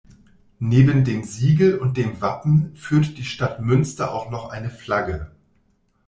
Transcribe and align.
Neben 0.57 1.03
dem 1.05 1.23
Siegel 1.23 1.77
und 1.77 1.95
dem 1.95 2.21
Wappen 2.21 2.75
führt 2.75 3.19
die 3.19 3.23
Stadt 3.23 3.61
Münster 3.61 4.15
auch 4.15 4.31
noch 4.31 4.49
eine 4.49 4.71
Flagge. 4.71 5.29